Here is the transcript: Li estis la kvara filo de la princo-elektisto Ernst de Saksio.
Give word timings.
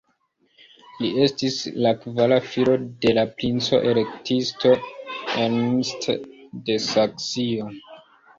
Li 1.01 1.09
estis 1.25 1.57
la 1.85 1.91
kvara 2.05 2.39
filo 2.53 2.73
de 3.03 3.13
la 3.17 3.25
princo-elektisto 3.43 4.73
Ernst 5.45 6.11
de 6.71 6.81
Saksio. 6.89 7.71